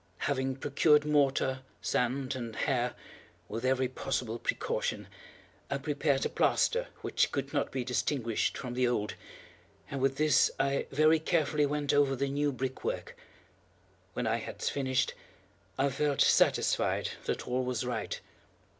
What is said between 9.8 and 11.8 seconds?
and with this I very carefully